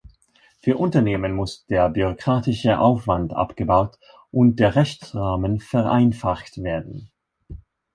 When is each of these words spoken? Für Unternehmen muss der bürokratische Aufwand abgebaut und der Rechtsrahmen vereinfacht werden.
Für 0.63 0.77
Unternehmen 0.77 1.35
muss 1.35 1.67
der 1.67 1.87
bürokratische 1.89 2.79
Aufwand 2.79 3.33
abgebaut 3.35 3.99
und 4.31 4.55
der 4.59 4.75
Rechtsrahmen 4.75 5.59
vereinfacht 5.59 6.57
werden. 6.63 7.11